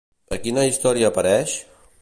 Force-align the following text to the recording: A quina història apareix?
A 0.37 0.39
quina 0.47 0.63
història 0.69 1.13
apareix? 1.13 1.57